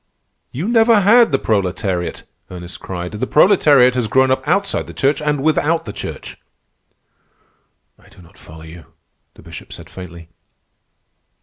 [0.51, 3.11] "You never had the proletariat," Ernest cried.
[3.11, 6.37] "The proletariat has grown up outside the Church and without the Church."
[7.99, 8.85] "I do not follow you,"
[9.35, 10.29] the Bishop said faintly.